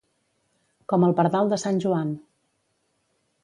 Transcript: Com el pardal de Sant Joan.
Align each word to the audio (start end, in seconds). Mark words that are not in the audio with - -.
Com 0.93 1.05
el 1.09 1.13
pardal 1.21 1.53
de 1.53 1.61
Sant 1.67 1.79
Joan. 1.87 2.17